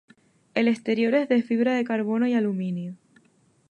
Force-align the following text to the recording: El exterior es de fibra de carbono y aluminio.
El 0.55 0.67
exterior 0.67 1.13
es 1.13 1.29
de 1.29 1.43
fibra 1.43 1.75
de 1.75 1.83
carbono 1.83 2.25
y 2.25 2.33
aluminio. 2.33 2.95